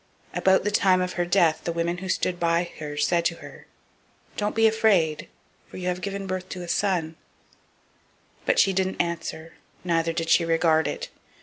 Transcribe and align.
004:020 0.31 0.37
About 0.39 0.63
the 0.63 0.71
time 0.71 0.99
of 0.99 1.13
her 1.13 1.25
death 1.25 1.61
the 1.63 1.71
women 1.71 1.99
who 1.99 2.09
stood 2.09 2.39
by 2.39 2.71
her 2.79 2.97
said 2.97 3.23
to 3.23 3.35
her, 3.35 3.67
Don't 4.35 4.55
be 4.55 4.65
afraid; 4.65 5.27
for 5.67 5.77
you 5.77 5.87
have 5.89 6.01
brought 6.01 6.41
forth 6.51 6.55
a 6.55 6.67
son. 6.67 7.17
But 8.47 8.57
she 8.57 8.73
didn't 8.73 8.99
answer, 8.99 9.53
neither 9.83 10.11
did 10.11 10.29
she 10.29 10.43
regard 10.43 10.87
it. 10.87 11.09